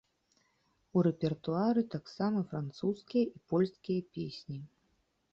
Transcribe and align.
У 0.99 1.01
рэпертуары 1.07 1.83
таксама 1.95 2.39
французскія 2.53 3.23
і 3.41 3.43
польскія 3.53 4.01
песні. 4.17 4.57